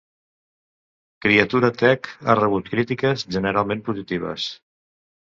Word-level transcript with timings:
"Criatura 1.25 1.69
Tech" 1.81 2.09
ha 2.31 2.35
rebut 2.39 2.71
crítiques 2.75 3.25
generalment 3.35 3.83
positives. 3.91 4.47